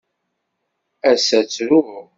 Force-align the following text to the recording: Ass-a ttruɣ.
Ass-a 1.11 1.39
ttruɣ. 1.45 1.87